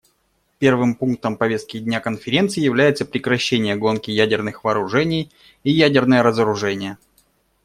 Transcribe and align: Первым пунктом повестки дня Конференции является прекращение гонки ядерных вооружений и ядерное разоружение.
Первым 0.57 0.95
пунктом 0.95 1.37
повестки 1.37 1.77
дня 1.77 1.99
Конференции 1.99 2.59
является 2.59 3.05
прекращение 3.05 3.75
гонки 3.75 4.09
ядерных 4.09 4.63
вооружений 4.63 5.29
и 5.63 5.69
ядерное 5.69 6.23
разоружение. 6.23 6.97